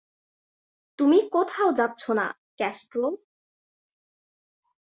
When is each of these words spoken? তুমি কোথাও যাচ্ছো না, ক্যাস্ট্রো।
তুমি 0.99 1.17
কোথাও 1.31 1.69
যাচ্ছো 1.73 2.11
না, 2.13 2.25
ক্যাস্ট্রো। 2.57 3.05